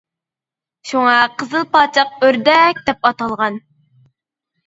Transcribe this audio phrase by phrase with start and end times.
[0.91, 3.59] شۇڭا قىزىل پاچاق ئۆردەك دەپ ئاتالغان.